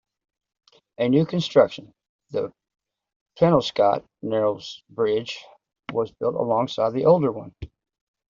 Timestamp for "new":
1.07-1.27